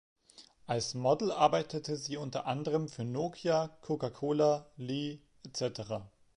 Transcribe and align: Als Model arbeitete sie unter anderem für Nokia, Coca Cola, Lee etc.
Als 0.65 0.95
Model 0.95 1.31
arbeitete 1.31 1.95
sie 1.95 2.17
unter 2.17 2.47
anderem 2.47 2.89
für 2.89 3.03
Nokia, 3.03 3.67
Coca 3.81 4.09
Cola, 4.09 4.65
Lee 4.75 5.21
etc. 5.45 5.99